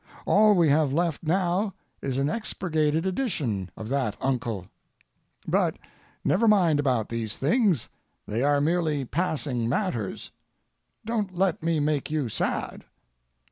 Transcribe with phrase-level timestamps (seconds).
[0.25, 4.65] All we have left now is an expurgated edition of that uncle.
[5.47, 5.77] But
[6.23, 7.87] never mind about these things;
[8.25, 10.31] they are merely passing matters.
[11.05, 12.85] Don't let me make you sad.